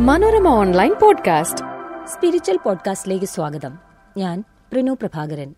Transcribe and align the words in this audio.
Manorama 0.00 0.48
online 0.48 0.92
podcast. 1.02 1.60
Spiritual 2.06 2.58
പോഡ്കാസ്റ്റിലേക്ക് 2.64 3.24
സ്വാഗതം. 3.24 3.78
ഞാൻ 4.16 4.40
പ്രിനു 4.40 4.92
പ്രഭാകരൻ. 4.92 5.54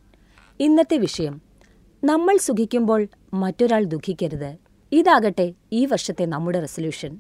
ഇന്നത്തെ 0.61 0.96
വിഷയം 0.96 1.40
നമ്മൾ 2.04 2.36
സുഖിക്കുമ്പോൾ 2.36 3.07
മറ്റൊരാൾ 3.34 3.84
ദുഃഖിക്കരുത്. 3.84 4.57
ഇതാകട്ടെ 4.93 5.54
ഈ 5.72 5.86
വർഷത്തെ 5.86 6.25
നമ്മുടെ 6.25 6.61
റെസൊല്യൂഷൻ. 6.61 7.18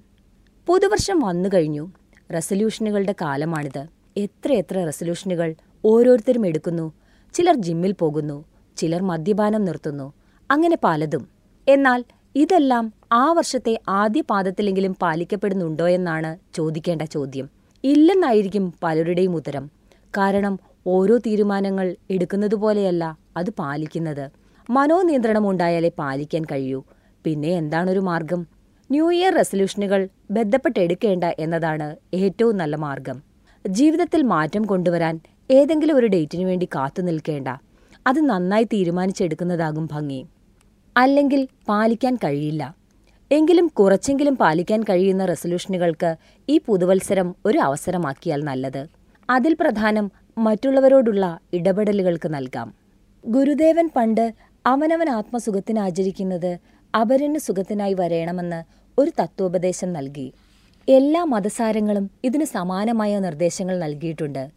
പുതുവർഷം 0.66 1.20
വന്നു 1.20 1.48
കഴിഞ്ഞു. 1.54 1.92
റെസൊല്യൂഷനുകളുടെ 2.32 3.14
കാലമാണിത്. 3.20 3.86
എത്രയെത്ര 4.16 4.84
റെസൊല്യൂഷനുകൾ 4.84 5.54
ഓരോരുത്തരും 5.84 6.46
എടുക്കുന്നു. 6.46 6.92
ചിലർ 7.34 7.56
ജിമ്മിൽ 7.56 7.92
പോകുന്നു. 7.92 8.44
ചിലർ 8.76 9.02
മദ്യപാനം 9.02 9.64
നിർത്തുന്നു. 9.64 10.12
അങ്ങനെ 10.50 10.76
പലതും. 10.84 11.28
എന്നാൽ 11.68 12.04
ഇതെല്ലാം 12.34 12.92
ആ 13.12 13.32
വർഷത്തെ 13.32 13.80
ആദ്യ 13.88 14.20
പാദത്തിലെങ്കിലും 14.20 14.96
പാലിക്കപ്പെടുന്നുണ്ടോ 15.02 15.88
എന്നാണ് 15.88 16.38
ചോദിക്കേണ്ട 16.54 17.02
ചോദ്യം. 17.02 17.48
ഇല്ലെന്നായിരിക്കും 17.84 18.74
പലരുടെയും 18.82 19.36
ഉത്തരം. 19.36 19.70
കാരണം 20.16 20.58
ഓരോ 20.86 21.16
തീരുമാനങ്ങൾ 21.16 21.96
എടുക്കുന്നത് 22.10 22.54
പോലെയല്ല 22.54 23.18
അത് 23.36 23.50
പാലിക്കുന്നത്. 23.50 24.30
മനോനിയന്ത്രണം 24.70 25.50
ഉണ്ടായാലേ 25.50 25.90
പാലിക്കാൻ 25.98 26.44
കഴിയൂ. 26.44 26.82
പിന്നെ 27.24 27.48
എന്താണൊരു 27.48 28.00
മാർഗം? 28.00 28.46
ന്യൂ 28.90 29.12
ഇയർ 29.12 29.34
റെസൊല്യൂഷനുകൾ 29.34 30.08
ബന്ധപ്പെട്ടെടുക്കേണ്ട 30.30 31.24
എന്നതാണ് 31.38 31.96
ഏറ്റവും 32.14 32.56
നല്ല 32.56 32.76
മാർഗം. 32.76 33.22
ജീവിതത്തിൽ 33.68 34.22
മാറ്റം 34.22 34.62
കൊണ്ടുവരാൻ 34.62 35.20
ഏതെങ്കിലും 35.50 35.96
ഒരു 35.96 36.06
ഡേറ്റിനു 36.06 36.44
വേണ്ടി 36.44 36.66
കാത്തു 36.66 37.02
നിൽക്കേണ്ട. 37.02 37.48
അത് 38.06 38.20
നന്നായി 38.20 38.64
തീരുമാനിച്ചെടുക്കുന്നതാകും 38.64 39.88
ഭംഗി. 39.92 40.26
അല്ലെങ്കിൽ 40.96 41.48
പാലിക്കാൻ 41.68 42.16
കഴിയില്ല. 42.16 42.85
എങ്കിലും 43.30 43.66
കുറച്ചെങ്കിലും 43.68 44.36
പാലിക്കാൻ 44.36 44.82
കഴിയുന്ന 44.82 45.24
റെസൊല്യൂഷനുകൾക്ക് 45.24 46.16
ഈ 46.48 46.58
പുതുവത്സരം 46.66 47.34
ഒരു 47.46 47.58
അവസരമാക്കിയാൽ 47.58 48.44
നല്ലത്. 48.44 48.86
അതിൽ 49.30 49.54
പ്രധാനം 49.54 50.10
മറ്റുള്ളവരോടുള്ള 50.38 51.38
ഇടപെടലുകൾക്ക് 51.52 52.34
നൽകാം. 52.34 52.74
ഗുരുദേവൻ 53.26 53.90
പണ്ട് 53.96 54.34
അവനവൻ 54.66 55.08
ആത്മസുഖത്തിന് 55.10 55.78
ആചരിക്കുന്നത് 55.78 56.58
അപരന് 56.94 57.38
സുഖത്തിനായി 57.38 57.94
വരയണമെന്ന് 57.94 58.64
ഒരു 59.00 59.10
തത്വോപദേശം 59.20 59.92
നൽകി. 59.92 60.32
എല്ലാ 60.88 61.24
മതസാരങ്ങളും 61.24 62.10
ഇതിന് 62.24 62.44
സമാനമായ 62.44 63.18
നിർദ്ദേശങ്ങൾ 63.18 63.78
നൽകിയിട്ടുണ്ട്. 63.78 64.50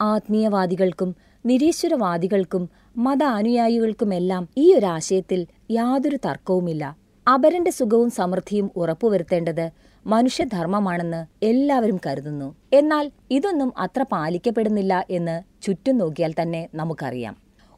ആത്മീയവാദികൾക്കും 0.00 1.16
നിരീശ്വരവാദികൾക്കും 1.46 2.68
മത 2.96 3.22
അനുയായികൾക്കുമെല്ലാം 3.22 4.48
ഈ 4.56 4.74
ഒരു 4.74 4.86
ആശയത്തിൽ 4.86 5.46
യാതൊരു 5.70 6.16
തർക്കവുമില്ല. 6.16 7.01
അപരന്റെ 7.26 7.70
സുഖവും 7.70 8.10
സമൃദ്ധിയും 8.10 8.70
ഉറപ്പുവരുത്തേണ്ടത് 8.76 9.70
മനുഷ്യധർമ്മമാണെന്ന് 10.06 11.44
എല്ലാവരും 11.44 12.00
കരുതുന്നു. 12.06 12.54
എന്നാൽ 12.72 13.10
ഇതൊന്നും 13.30 13.72
അത്ര 13.78 14.04
പാലിക്കപ്പെടുന്നില്ല 14.12 15.06
എന്ന് 15.10 15.62
ചുറ്റും 15.62 15.98
നോക്കിയാൽ 15.98 16.34
തന്നെ 16.42 16.68
നമുക്കറിയാം. 16.74 17.36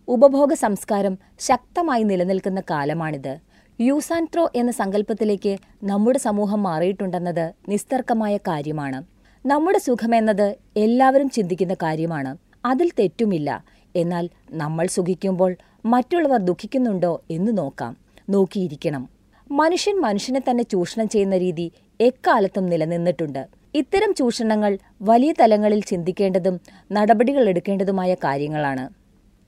ഉപഭോഗ 0.09 0.53
സംസ്കാരം 0.53 1.19
ശക്തമായി 1.39 2.03
നിലനിൽക്കുന്ന 2.03 2.63
കാലമാണിത്. 2.71 3.39
യൂസ് 3.81 4.13
ആൻഡ് 4.13 4.29
ത്രോ 4.35 4.51
എന്ന 4.55 4.73
സങ്കല്പത്തിലേക്ക് 4.73 5.59
നമ്മുടെ 5.83 6.19
സമൂഹം 6.19 6.63
മാറിയിട്ടുണ്ടെന്നത് 6.63 7.53
നിസ്തർക്കമായ 7.69 8.37
കാര്യമാണ്. 8.37 9.05
നമ്മുടെ 9.47 9.79
സുഖമെന്നത് 9.79 10.57
എല്ലാവരും 10.77 11.31
ചിന്തിക്കുന്ന 11.31 11.75
കാര്യമാണ്. 11.75 12.37
അതിൽ 12.65 12.91
തെറ്റുമില്ല. 12.99 13.65
എന്നാൽ 13.97 14.29
നമ്മൾ 14.51 14.87
സുഖിക്കുമ്പോൾ 14.87 15.57
മറ്റുള്ളവർ 15.85 16.41
ദുഃഖിക്കുന്നുണ്ടോ 16.41 17.23
എന്ന് 17.31 17.59
നോക്കാം. 17.59 17.97
നോക്കിയിരിക്കണം. 18.31 19.14
മനുഷ്യൻ 19.61 19.97
മനുഷ്യനെ 20.05 20.41
തന്നെ 20.45 20.65
ചൂഷണം 20.73 21.07
ചെയ്യുന്ന 21.09 21.37
രീതി 21.43 21.65
എക്കാലത്തും 22.01 22.65
നിലനിന്നിട്ടുണ്ട്. 22.71 23.43
ഇത്തരം 23.81 24.11
ചൂഷണങ്ങൾ 24.19 24.73
വലിയ 25.03 25.31
തലങ്ങളിൽ 25.41 25.81
ചിന്തിക്കേണ്ടതും 25.91 26.57
നടപടികൾ 26.93 27.45
എടുക്കേണ്ടതുമായ 27.53 28.15
കാര്യങ്ങളാണ്. 28.25 28.85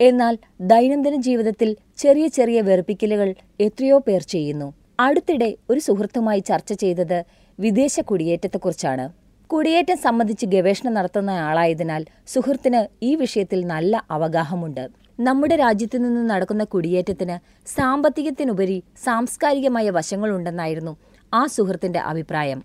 എന്നാൽ 0.01 0.35
ദൈനംദിന 0.73 1.17
ജീവിതത്തിൽ 1.27 1.71
ചെറിയ 2.03 2.27
ചെറിയ 2.37 2.61
വെറുപ്പിക്കലുകൾ 2.69 3.29
എത്രയോ 3.67 3.99
പേർ 3.99 4.23
ചെയ്യുന്നു. 4.35 4.69
അടുത്തിടെ 5.07 5.51
ഒരു 5.71 5.81
സുഹൃത്തുമായി 5.87 6.43
ചർച്ച 6.51 6.73
ചെയ്തത് 6.83 7.19
വിദേശ 7.59 8.01
കുടിയേറ്റത്തെക്കുറിച്ചാണ്. 8.11 9.07
കുടിയേറ്റം 9.51 9.99
സംബന്ധിച്ച് 10.07 10.47
ഗവേഷണം 10.55 10.95
നടത്തുന്ന 10.99 11.33
ആളായതിനാൽ 11.49 12.05
സുഹൃത്തിന് 12.35 12.83
ഈ 13.09 13.11
വിഷയത്തിൽ 13.25 13.61
നല്ല 13.75 14.05
അവഗാഹമുണ്ട്. 14.11 14.85
നമ്മുടെ 15.21 15.57
രാജ്യത്തു 15.57 15.99
നിന്ന് 15.99 16.31
നടക്കുന്ന 16.31 16.65
കുടിയേറ്റത്തിന് 16.65 17.69
സാമ്പത്തികത്തിനുപരി 17.69 18.83
സാംസ്കാരികമായ 19.05 19.91
വശങ്ങളുണ്ടെന്നായിരുന്നു 19.91 20.97
ആ 21.35 21.47
സുഹൃത്തിന്റെ 21.47 21.99
അഭിപ്രായം. 21.99 22.63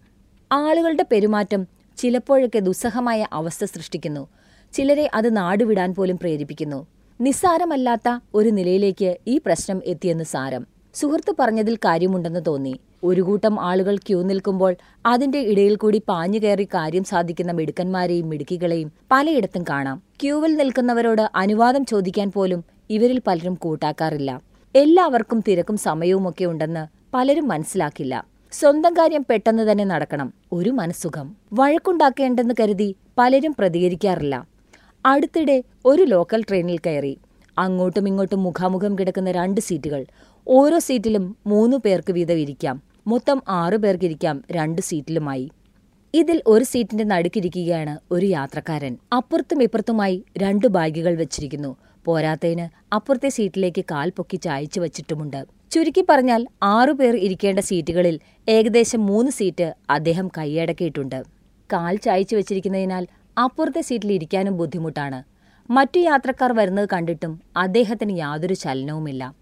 ആളുകളുടെ 0.51 1.05
പെരുമാറ്റം 1.11 1.67
ചിലപ്പോഴൊക്കെ 1.97 2.59
ദുസ്സഹമായ 2.59 3.27
അവസ്ഥ 3.33 3.65
സൃഷ്ടിക്കുന്നു. 3.65 4.27
ചിലരെ 4.73 5.11
അത് 5.13 5.37
നാടുവിടാൻ 5.37 5.93
പോലും 5.93 6.17
പ്രേരിപ്പിക്കുന്നു. 6.17 6.87
നിസ്സാരമല്ലാത്ത 7.21 8.19
ഒരു 8.33 8.49
നിലയിലേക്ക് 8.49 9.17
ഈ 9.27 9.37
പ്രശ്നം 9.37 9.81
എത്തിയെന്ന് 9.85 10.23
സാരം. 10.23 10.67
സുഹൃത്ത് 10.93 11.35
പറഞ്ഞതിൽ 11.39 11.75
കാര്യമുണ്ടെന്ന് 11.75 12.39
തോന്നി. 12.47 12.79
ഒരു 13.03 13.21
കൂട്ടം 13.21 13.59
ആളുകൾ 13.59 13.97
ക്യൂ 13.97 14.23
നിൽക്കുമ്പോൾ 14.23 14.75
അതിന്റെ 15.05 15.39
ഇടയിൽ 15.39 15.75
കൂടി 15.75 16.01
പാഞ്ഞു 16.07 16.39
കയറി 16.39 16.63
കാര്യം 16.63 17.03
സാധിക്കുന്ന 17.03 17.51
മിടുക്കന്മാരെയും 17.51 18.29
മിടുക്കികളെയും 18.29 18.91
പലയിടത്തും 19.11 19.63
കാണാം. 19.69 20.01
ക്യൂവിൽ 20.21 20.55
നിൽക്കുന്നവരോട് 20.55 21.29
അനുവാദം 21.35 21.85
ചോദിക്കാൻ 21.85 22.31
പോലും 22.31 22.63
ഇവരിൽ 22.89 23.21
പലരും 23.27 23.53
കൂട്ടാക്കാറില്ല. 23.53 24.41
എല്ലാവർക്കും 24.75 25.43
തിരക്കും 25.47 25.77
സമയവുമൊക്കെ 25.77 26.45
ഉണ്ടെന്ന് 26.45 26.87
പലരും 27.13 27.47
മനസ്സിലാക്കില്ല. 27.47 28.25
സ്വന്തം 28.51 28.93
കാര്യം 28.93 29.25
പെട്ടെന്ന് 29.29 29.71
തന്നെ 29.71 29.83
നടക്കണം. 29.83 30.33
ഒരു 30.51 30.69
മനസ്സുഖം. 30.69 31.35
വഴക്കുണ്ടാക്കേണ്ടെന്ന് 31.53 32.53
കരുതി 32.59 32.95
പലരും 33.17 33.55
പ്രതികരിക്കാറില്ല. 33.59 34.47
അടുത്തിടെ 35.05 35.63
ഒരു 35.85 36.03
ലോക്കൽ 36.03 36.41
ട്രെയിനിൽ 36.41 36.77
കയറി. 36.77 37.17
അങ്ങോട്ടും 37.57 38.07
ഇങ്ങോട്ടും 38.07 38.43
മുഖാമുഖം 38.43 38.99
കിടക്കുന്ന 38.99 39.31
രണ്ട് 39.31 39.61
സീറ്റുകൾ. 39.61 40.05
ഓരോ 40.47 40.79
സീറ്റിലും 40.79 41.35
മൂന്നു 41.47 41.77
പേർക്ക് 41.77 42.13
വീതം 42.13 42.35
ഇരിക്കാം. 42.35 42.90
മൊത്തം 43.07 43.41
ആറു 43.49 43.77
പേർക്കിരിക്കാം 43.77 44.43
രണ്ട് 44.51 44.81
സീറ്റിലുമായി. 44.81 45.51
ഇതിൽ 46.13 46.41
ഒരു 46.47 46.63
സീറ്റിന്റെ 46.63 47.03
നടുക്കിരിക്കുകയാണ് 47.03 47.99
ഒരു 48.11 48.25
യാത്രക്കാരൻ. 48.25 48.97
അപ്പുറത്തും 49.13 49.63
ഇപ്പുറത്തുമായി 49.63 50.23
രണ്ട് 50.37 50.67
ബാഗുകൾ 50.67 51.15
വെച്ചിരിക്കുന്നു. 51.15 51.75
പോരാത്തതിന് 52.05 52.95
അപ്പുറത്തെ 52.95 53.29
സീറ്റിലേക്ക് 53.29 53.85
കാൽ 53.91 54.09
പൊക്കി 54.09 54.37
ചായച്ചു 54.37 54.79
വച്ചിട്ടുമുണ്ട്. 54.79 55.45
ചുരുക്കി 55.71 56.05
പറഞ്ഞാൽ 56.09 56.47
ആറുപേർ 56.63 57.15
ഇരിക്കേണ്ട 57.15 57.59
സീറ്റുകളിൽ 57.59 58.19
ഏകദേശം 58.49 59.05
മൂന്ന് 59.05 59.31
സീറ്റ് 59.31 59.73
അദ്ദേഹം 59.89 60.27
കൈയടക്കിയിട്ടുണ്ട്. 60.27 61.23
കാൽ 61.73 61.95
ചായച്ചു 61.95 62.35
വെച്ചിരിക്കുന്നതിനാൽ 62.35 63.07
അപ്പുറത്തെ 63.37 63.81
സീറ്റിൽ 63.81 64.11
ഇരിക്കാനും 64.11 64.57
ബുദ്ധിമുട്ടാണ്. 64.57 65.23
മറ്റു 65.71 65.99
യാത്രക്കാർ 65.99 66.53
വരുന്നത് 66.53 66.89
കണ്ടിട്ടും 66.93 67.41
അദ്ദേഹത്തിന് 67.57 68.17
യാതൊരു 68.17 68.53
ചലനവുമില്ല. 68.53 69.33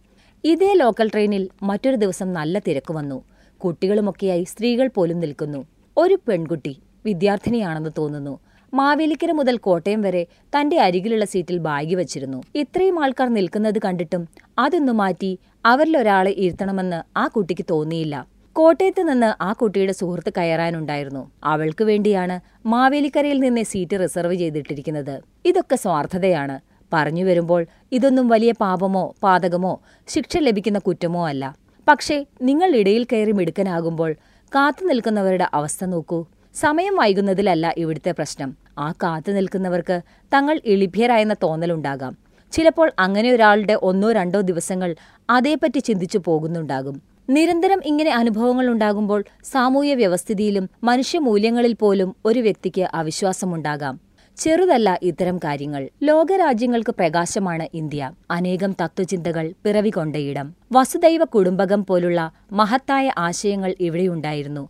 ഇതേ 0.44 0.74
ലോക്കൽ 0.74 1.08
ട്രെയിനിൽ 1.08 1.50
മറ്റൊരു 1.64 1.96
ദിവസം 1.96 2.34
നല്ല 2.34 2.59
തിരക്ക് 2.59 2.94
വന്നു. 2.94 3.24
കുട്ടികളുമൊക്കെയായി 3.64 4.44
സ്ത്രീകൾ 4.44 4.88
പോലും 4.88 5.20
നിൽക്കുന്നു. 5.20 5.66
ഒരു 5.97 6.20
പെൺകുട്ടി 6.28 6.74
വിദ്യാർത്ഥിനിയാണെന്ന് 7.06 7.90
തോന്നുന്നു. 7.97 8.40
മാവേലിക്കര 8.74 9.31
മുതൽ 9.31 9.58
കോട്ടയം 9.58 10.02
വരെ 10.02 10.24
തന്റെ 10.56 10.78
അരികിലുള്ള 10.80 11.25
സീറ്റിൽ 11.25 11.58
ബാഗ് 11.58 11.96
വച്ചിരുന്നു. 11.96 12.44
ഇത്രയും 12.56 13.03
ആൾക്കാർ 13.03 13.30
നിൽക്കുന്നത് 13.34 13.80
കണ്ടിട്ടും 13.86 14.28
അതൊന്നു 14.59 14.94
മാറ്റി 14.94 15.31
അവരിലൊരാളെ 15.66 16.31
ഇരുത്തണമെന്ന് 16.31 17.00
ആ 17.18 17.28
കുട്ടിക്ക് 17.28 17.66
തോന്നിയില്ല. 17.69 18.16
കോട്ടയത്ത് 18.56 19.02
നിന്ന് 19.09 19.44
ആ 19.44 19.53
കുട്ടിയുടെ 19.53 19.92
സുഹൃത്ത് 19.92 20.34
കയറാനുണ്ടായിരുന്നു. 20.38 21.31
അവൾക്ക് 21.44 21.84
വേണ്ടിയാണ് 21.84 22.68
മാവേലിക്കരയിൽ 22.68 23.40
നിന്ന് 23.40 23.64
സീറ്റ് 23.64 24.00
റിസർവ് 24.00 24.36
ചെയ്തിട്ടിരിക്കുന്നത്. 24.36 25.22
ഇതൊക്കെ 25.46 25.75
സ്വാർത്ഥതയാണ്. 25.75 26.59
പറഞ്ഞു 26.94 27.24
വരുമ്പോൾ 27.24 27.66
ഇതൊന്നും 27.92 28.28
വലിയ 28.28 28.52
പാപമോ 28.52 29.16
പാതകമോ 29.24 29.74
ശിക്ഷ 30.08 30.38
ലഭിക്കുന്ന 30.38 30.80
കുറ്റമോ 30.80 31.28
അല്ല. 31.28 31.56
പക്ഷേ 31.90 32.26
നിങ്ങൾ 32.42 32.76
ഇടയിൽ 32.76 33.04
കയറി 33.04 33.32
മിടുക്കനാകുമ്പോൾ 33.32 34.16
കാത്തു 34.56 34.86
നിൽക്കുന്നവരുടെ 34.86 35.50
അവസ്ഥ 35.54 35.86
നോക്കൂ. 35.86 36.25
സമയം 36.56 36.96
വൈകുന്നതിലല്ല 36.96 37.74
ഇവിടുത്തെ 37.78 38.12
പ്രശ്നം. 38.12 38.56
ആ 38.78 38.92
കാത്തു 38.92 39.31
നിൽക്കുന്നവർക്ക് 39.31 40.02
തങ്ങൾ 40.34 40.62
എളിഭ്യരായെന്ന 40.66 41.36
തോന്നലുണ്ടാകാം. 41.44 42.18
ചിലപ്പോൾ 42.52 42.92
അങ്ങനെ 43.00 43.31
ഒരാളുടെ 43.31 43.74
ഒന്നോ 43.74 44.12
രണ്ടോ 44.12 44.42
ദിവസങ്ങൾ 44.42 44.96
അതേപ്പറ്റി 45.30 45.80
ചിന്തിച്ചു 45.80 46.19
പോകുന്നുണ്ടാകും. 46.25 47.02
നിരന്തരം 47.30 47.81
ഇങ്ങനെ 47.86 48.12
അനുഭവങ്ങൾ 48.12 48.68
ഉണ്ടാകുമ്പോൾ 48.68 49.24
സാമൂഹ്യ 49.44 49.96
വ്യവസ്ഥിതിയിലും 49.96 50.69
മനുഷ്യമൂല്യങ്ങളിൽ 50.84 51.74
പോലും 51.74 52.16
ഒരു 52.25 52.40
വ്യക്തിക്ക് 52.40 52.81
അവിശ്വാസമുണ്ടാകാം. 52.81 54.09
ചെറുതല്ല 54.39 55.00
ഇത്തരം 55.01 55.38
കാര്യങ്ങൾ. 55.38 55.89
ലോകരാജ്യങ്ങൾക്ക് 56.03 56.91
പ്രകാശമാണ് 56.91 57.68
ഇന്ത്യ. 57.74 58.12
അനേകം 58.31 58.75
തത്വചിന്തകൾ 58.83 59.53
പിറവികൊണ്ടയിടം 59.65 60.56
വസുദൈവ 60.71 61.24
കുടുംബകം 61.24 61.86
പോലുള്ള 61.86 62.31
മഹത്തായ 62.51 63.12
ആശയങ്ങൾ 63.18 63.75
ഇവിടെയുണ്ടായിരുന്നു. 63.80 64.69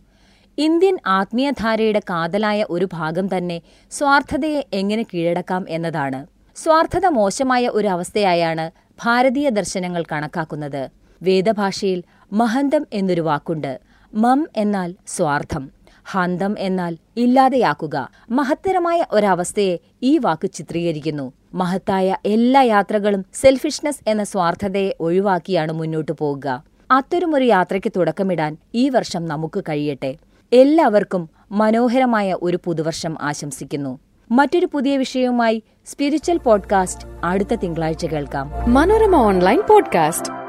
ഇന്ത്യൻ 0.58 0.98
ആത്മീയധാരയുടെ 1.06 1.98
കാതലായ 1.98 2.66
ഒരു 2.70 2.88
ഭാഗം 2.92 3.36
തന്നെ 3.36 3.62
സ്വാർത്ഥതയെ 3.90 4.66
എങ്ങനെ 4.72 5.02
കീഴടക്കാം 5.02 5.66
എന്നതാണ്. 5.68 6.26
സ്വാർത്ഥത 6.56 7.06
മോശമായ 7.06 7.68
ഒരു 7.68 7.88
അവസ്ഥയായാണ് 7.88 8.70
ഭാരതീയ 9.04 9.48
ദർശനങ്ങൾ 9.48 10.04
കണക്കാക്കുന്നത്. 10.12 10.88
വേദഭാഷയിൽ 11.22 12.02
മഹന്തം 12.32 12.86
എന്നൊരു 12.92 13.20
വാക്കുണ്ട്. 13.20 13.80
മം 14.14 14.48
എന്നാൽ 14.56 14.94
സ്വാർത്ഥം. 15.06 15.79
ഹന്തം 16.04 16.54
എന്നാൽ 16.58 16.96
ഇല്ലാതെയാക്കുക. 17.16 18.10
മഹത്തരമായ 18.30 19.04
ഒരവസ്ഥയെ 19.12 19.76
ഈ 20.02 20.18
വാക്ക് 20.18 20.50
ചിത്രീകരിക്കുന്നു. 20.50 21.32
മഹത്തായ 21.54 22.16
എല്ലാ 22.26 22.62
യാത്രകളും 22.62 23.24
സെൽഫിഷ്നെസ് 23.34 24.00
എന്ന 24.06 24.24
സ്വാർത്ഥതയെ 24.24 24.96
ഒഴിവാക്കിയാണ് 25.00 25.72
മുന്നോട്ടു 25.72 26.12
പോകുക 26.18 26.64
അത്തരമൊരു 26.90 27.44
യാത്രയ്ക്ക് 27.44 27.92
തുടക്കമിടാൻ 27.96 28.56
ഈ 28.74 28.88
വർഷം 28.88 29.24
നമുക്ക് 29.24 29.64
കഴിയട്ടെ. 29.68 30.16
എല്ലാവർക്കും 30.52 31.28
മനോഹരമായ 31.52 32.36
ഒരു 32.42 32.58
പുതുവർഷം 32.64 33.16
ആശംസിക്കുന്നു. 33.20 33.98
മറ്റൊരു 34.30 34.68
പുതിയ 34.72 34.96
വിഷയവുമായി 34.96 35.62
സ്പിരിച്വൽ 35.86 36.38
പോഡ്കാസ്റ്റ് 36.38 37.08
അടുത്ത 37.24 37.54
തിങ്കളാഴ്ച 37.54 38.06
കേൾക്കാം. 38.06 38.74
Manorama 38.74 39.16
online 39.16 39.60
podcast. 39.60 40.39